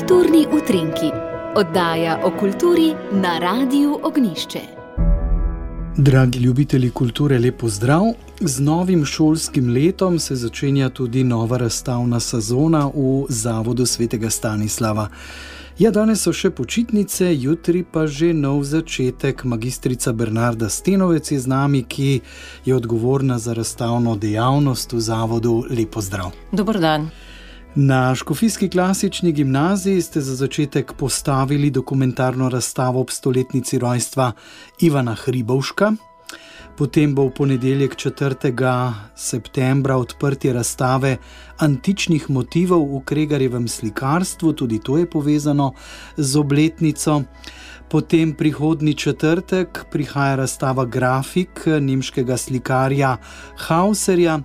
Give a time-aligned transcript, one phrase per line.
[0.00, 1.10] Kulturni utrinki,
[1.56, 4.60] oddaja o kulturi na Radiu Ognišče.
[5.96, 8.02] Dragi ljubitelji kulture, lepo zdrav!
[8.40, 15.08] Z novim šolskim letom se začenja tudi nova razstavna sezona v Zavodu svetega Stanislava.
[15.78, 19.44] Ja, danes so še počitnice, jutri pa že nov začetek.
[19.44, 22.20] Magistrica Bernarda Stenovec je z nami, ki
[22.64, 25.64] je odgovorna za razstavno dejavnost v zavodu.
[25.70, 26.32] Lepo zdrav.
[26.52, 27.10] Dobr dan.
[27.74, 34.32] Na Škofijski klasični gimnaziji ste za začetek postavili dokumentarno razstavo ob stoletnici rojstva
[34.80, 35.92] Ivana Hribovška.
[36.76, 38.92] Potem bo v ponedeljek 4.
[39.14, 41.16] septembra odprtje razstave
[41.58, 45.72] antičnih motivov v Kregarjevem slikarstvu, tudi to je povezano
[46.16, 47.22] z obletnico.
[47.88, 53.16] Potem prihodni četrtek prihaja razstava grafik nemškega slikarja
[53.56, 54.40] Hauserja.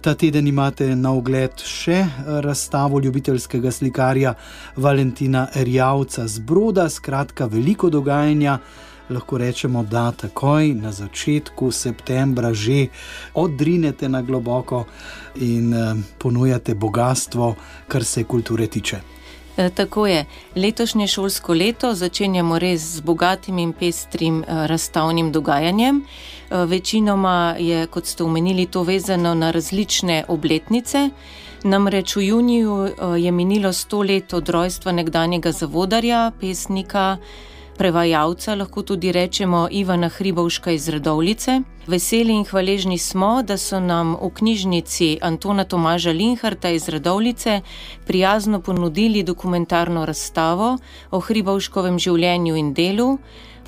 [0.00, 1.98] Ta teden imate na ogled še
[2.40, 4.32] razstavo ljubiteljskega slikarja
[4.76, 8.58] Valentina Rjavca z Broda, skratka, veliko dogajanja.
[9.10, 12.86] Lahko rečemo, da takoj na začetku septembra že
[13.34, 14.86] odrinete na globoko
[15.36, 15.74] in
[16.18, 17.54] ponujate bogatstvo,
[17.88, 19.19] kar se kulture tiče.
[19.56, 20.24] E, tako je.
[20.56, 26.00] Letošnje šolsko leto začenjamo res z bogatim in pestrim e, razstavnim dogajanjem.
[26.00, 31.10] E, večinoma je, kot ste omenili, to vezano na različne obletnice.
[31.62, 37.18] Namreč v juniju je minilo sto let od rojstva nekdanjega zavodarja, pesnika
[37.80, 41.60] prevajalca, lahko tudi rečemo Ivana Hribovška iz Redovlice.
[41.86, 47.60] Veseli in hvaležni smo, da so nam v knjižnici Antona Tomaža Linharta iz Redovlice
[48.06, 50.78] prijazno ponudili dokumentarno razstavo
[51.10, 53.18] o Hribovškovem življenju in delu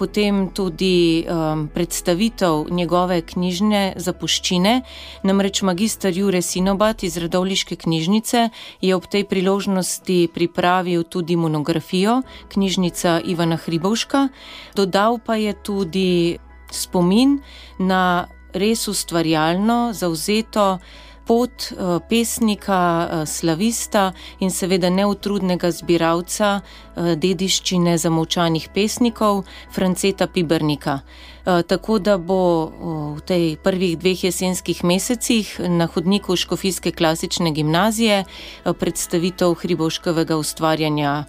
[0.03, 4.81] potem tudi um, predstavitev njegove knjižne zapuščine.
[5.23, 8.49] Namreč magistr Jure Sinobat iz Radovliške knjižnice
[8.83, 14.29] je ob tej priložnosti pripravil tudi monografijo knjižnica Ivana Hribovška,
[14.75, 16.39] dodal pa je tudi
[16.73, 17.39] spomin
[17.79, 20.79] na res ustvarjalno, zauzeto
[21.27, 31.01] pot uh, pesnika, uh, slavista in seveda neutrudnega zbiralca uh, dediščine zamovčanih pesnikov, Franceta Pibernika.
[31.45, 32.71] Uh, tako da bo
[33.17, 38.25] v tej prvih dveh jesenskih mesecih na hodniku Škofijske klasične gimnazije
[38.65, 41.25] predstavitev hribovškega ustvarjanja.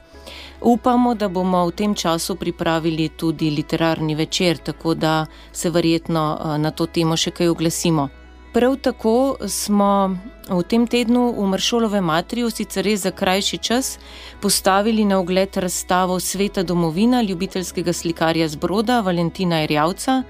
[0.62, 6.72] Upamo, da bomo v tem času pripravili tudi literarni večer, tako da se verjetno na
[6.72, 8.23] to temo še kaj oglasimo.
[8.54, 10.18] Prav tako smo
[10.50, 13.98] v tem tednu v Maršolove matriju, sicer res za krajši čas,
[14.42, 20.24] postavili na ogled razstavo Sveta domovina ljubiteljskega slikarja z Broda, Valentina Irjavca.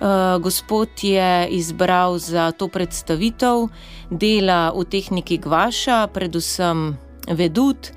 [0.00, 3.68] Uh, gospod je izbral za to predstavitev
[4.10, 6.98] dela v tehniki Gvaša, predvsem
[7.28, 7.92] vedut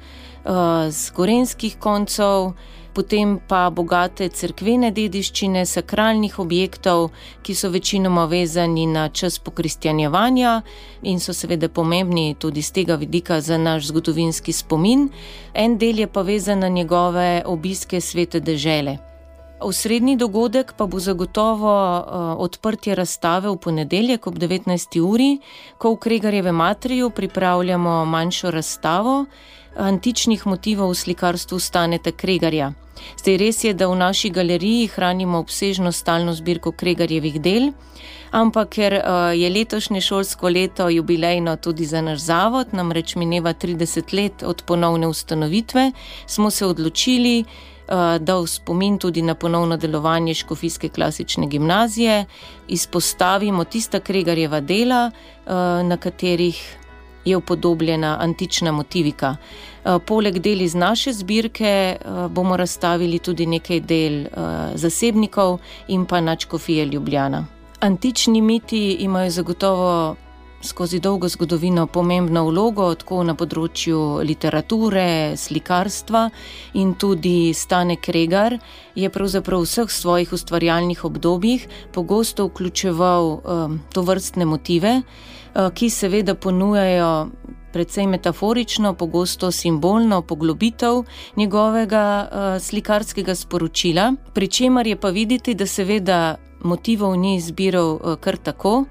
[0.45, 2.53] uh, z gorenskih koncev
[2.93, 7.09] potem pa bogate crkvene dediščine, sakralnih objektov,
[7.43, 10.61] ki so večinoma vezani na čas pokristjanjevanja
[11.03, 15.09] in so seveda pomembni tudi z tega vidika za naš zgodovinski spomin.
[15.53, 19.12] En del je pa vezan na njegove obiske svete dežele.
[19.63, 24.99] Osrednji dogodek pa bo zagotovo uh, odprtje razstave v ponedeljek ob 19.
[24.99, 25.39] uri,
[25.77, 29.25] ko v Kregarjevem matriju pripravljamo manjšo razstavo
[29.75, 32.73] antičnih motivov v slikarstvu Staneta Kregarja.
[33.17, 37.71] Zdaj res je, da v naši galeriji hranimo obsežno stalno zbirko Kregarjevih del,
[38.31, 44.13] ampak ker uh, je letošnje šolsko leto jubilejno tudi za naš zavod, namreč mineva 30
[44.13, 45.91] let od ponovne ustanovitve,
[46.27, 47.43] smo se odločili,
[47.87, 52.25] uh, da v spomin tudi na ponovno delovanje Škofijske klasične gimnazije
[52.67, 55.11] izpostavimo tista Kregarjeva dela,
[55.45, 55.51] uh,
[55.85, 56.77] na katerih
[57.25, 59.35] je upodobljena antična motivika.
[59.85, 64.29] Eh, poleg del iz naše zbirke eh, bomo razstavili tudi nekaj del eh,
[64.75, 67.45] zasebnikov in pa načkofije Ljubljana.
[67.79, 70.15] Antični miti imajo zagotovo
[70.63, 76.29] skozi dolgo zgodovino pomembno vlogo, tako na področju literature, slikarstva
[76.79, 78.57] in tudi Stane Kregar
[78.95, 85.01] je pravzaprav v vseh svojih ustvarjalnih obdobjih pogosto vključeval um, to vrstne motive.
[85.53, 87.27] Eh, ki seveda ponujajo
[87.73, 91.03] precej metaforično, pogosto simbolno poglobitev
[91.37, 98.15] njegovega uh, slikarskega sporočila, pri čemer je pa videti, da seveda motivov ni izbiral uh,
[98.21, 98.85] kar tako.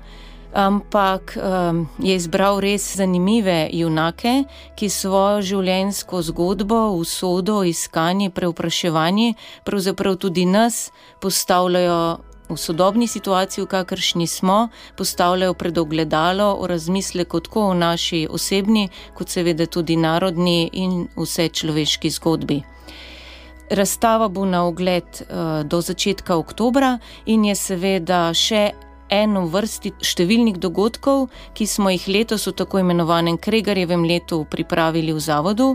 [0.52, 4.44] Ampak um, je izbral res zanimive junake,
[4.76, 9.32] ki svojo življenjsko zgodbo, usodo, iskanje, preupraševanje,
[9.64, 10.90] pravzaprav tudi nas
[11.24, 12.20] postavljajo
[12.52, 18.88] v sodobni situaciji, v kakršni smo, postavljajo pred ogledalo o razmislek tako o naši osebni,
[19.16, 22.60] kot seveda tudi narodni in vse človeški zgodbi.
[23.72, 28.72] Razstava bo na ogled uh, do začetka oktobra in je seveda še
[29.12, 35.20] eno vrsti številnih dogodkov, ki smo jih letos v tako imenovanem Kregarjevem letu pripravili v
[35.20, 35.68] zavodu.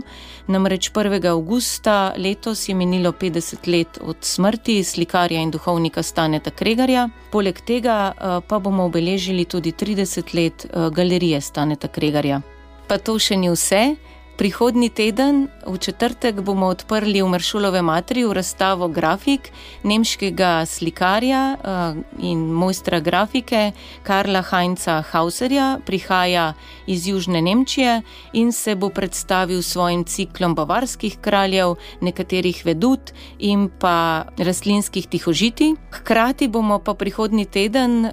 [0.50, 1.22] Namreč 1.
[1.30, 7.98] augusta letos je minilo 50 let od smrti slikarja in duhovnika Staneta Kregarja, poleg tega
[8.10, 12.42] eh, pa bomo obeležili tudi 30 let eh, galerije Staneta Kregarja.
[12.88, 13.96] Pa to še ni vse.
[14.38, 19.50] Prihodnji teden, v četrtek, bomo odprli v Mršulove materi razstavo grafik
[19.82, 23.72] nemškega slikarja uh, in mojstra grafike
[24.06, 26.52] Karla Heinza Hauserja, prihaja
[26.86, 28.02] iz Južne Nemčije
[28.32, 35.74] in se bo predstavil svojim ciklom bavarskih kraljev, nekaterih vedut in pa rastlinskih tihožiti.
[35.90, 38.06] Hkrati bomo pa prihodnji teden.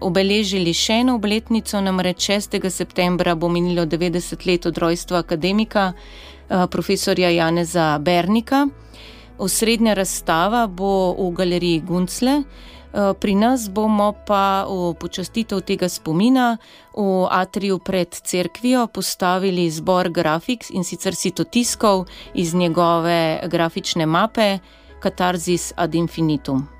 [0.00, 2.60] Obeležili še eno obletnico, namreč 6.
[2.68, 8.66] septembra bo minilo 90 let od rojstva akademika eh, profesorja Janeza Bernika.
[9.38, 12.42] Osrednja razstava bo v galeriji Guncle.
[12.96, 16.58] Eh, pri nas bomo pa v počastitev tega spomina
[16.92, 22.04] v atriju pred cerkvijo postavili zbor grafik in sicer sitotiskov
[22.34, 24.58] iz njegove grafične mape
[25.00, 26.75] Katarzis ad infinitum.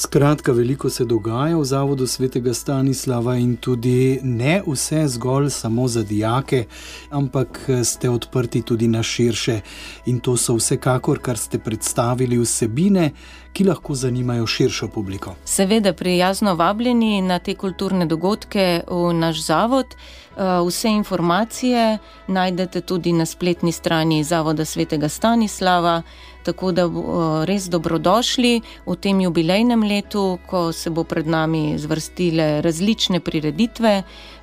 [0.00, 6.02] Skratka, veliko se dogaja v Zavodu svetega Stanislava in tudi ne vse zgolj samo za
[6.02, 6.64] dijake,
[7.10, 9.60] ampak ste odprti tudi na širše.
[10.06, 13.10] In to so vsekakor, kar ste predstavili, vsebine,
[13.52, 15.34] ki lahko zanimajo širšo publiko.
[15.44, 19.86] Seveda, prijazno vabljeni na te kulturne dogodke v naš zavod.
[19.94, 26.02] Eh, vse informacije najdete tudi na spletni strani Zavoda svetega Stanislava
[26.48, 28.52] tako da bo res dobrodošli
[28.86, 33.94] v tem jubilejnem letu, ko se bo pred nami zvrstile različne prireditve,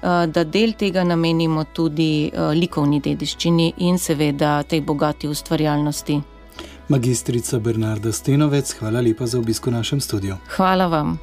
[0.02, 6.22] da del tega namenimo tudi likovni dediščini in seveda tej bogati ustvarjalnosti.
[6.88, 10.38] Magistrica Bernarda Stenovec, hvala lepa za obisko v našem studiu.
[10.58, 11.18] Hvala vam.